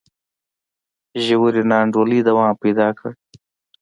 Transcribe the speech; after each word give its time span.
ژورې 1.25 1.63
نا 1.69 1.77
انډولۍ 1.83 2.19
دوام 2.27 2.53
پیدا 2.63 2.87
کړ. 2.97 3.09